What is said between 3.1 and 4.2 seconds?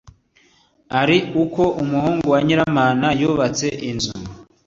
yubatsemo inzu